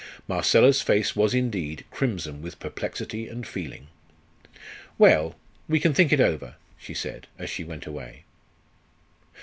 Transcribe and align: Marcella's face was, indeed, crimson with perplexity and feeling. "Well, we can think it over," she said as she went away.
Marcella's 0.27 0.81
face 0.81 1.15
was, 1.15 1.35
indeed, 1.35 1.85
crimson 1.91 2.41
with 2.41 2.57
perplexity 2.57 3.27
and 3.27 3.45
feeling. 3.45 3.85
"Well, 4.97 5.35
we 5.69 5.79
can 5.79 5.93
think 5.93 6.11
it 6.11 6.19
over," 6.19 6.55
she 6.75 6.95
said 6.95 7.27
as 7.37 7.51
she 7.51 7.63
went 7.63 7.85
away. 7.85 8.23